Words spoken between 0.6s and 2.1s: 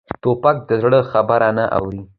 د زړه خبرې نه اوري.